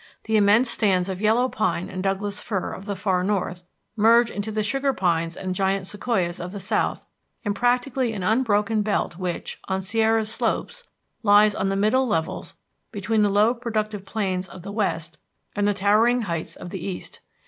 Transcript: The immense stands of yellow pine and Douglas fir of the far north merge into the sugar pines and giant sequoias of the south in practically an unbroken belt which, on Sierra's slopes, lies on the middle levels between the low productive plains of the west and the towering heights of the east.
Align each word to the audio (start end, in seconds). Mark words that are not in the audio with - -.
The 0.23 0.35
immense 0.35 0.67
stands 0.71 1.09
of 1.09 1.21
yellow 1.21 1.47
pine 1.47 1.87
and 1.87 2.01
Douglas 2.01 2.41
fir 2.41 2.73
of 2.73 2.85
the 2.85 2.95
far 2.95 3.23
north 3.23 3.65
merge 3.95 4.31
into 4.31 4.49
the 4.51 4.63
sugar 4.63 4.93
pines 4.93 5.37
and 5.37 5.53
giant 5.53 5.85
sequoias 5.85 6.39
of 6.39 6.53
the 6.53 6.59
south 6.59 7.05
in 7.43 7.53
practically 7.53 8.11
an 8.13 8.23
unbroken 8.23 8.81
belt 8.81 9.17
which, 9.19 9.59
on 9.67 9.83
Sierra's 9.83 10.31
slopes, 10.33 10.85
lies 11.21 11.53
on 11.53 11.69
the 11.69 11.75
middle 11.75 12.07
levels 12.07 12.55
between 12.91 13.21
the 13.21 13.29
low 13.29 13.53
productive 13.53 14.03
plains 14.03 14.49
of 14.49 14.63
the 14.63 14.71
west 14.71 15.19
and 15.55 15.67
the 15.67 15.73
towering 15.75 16.21
heights 16.21 16.55
of 16.55 16.71
the 16.71 16.83
east. 16.83 17.19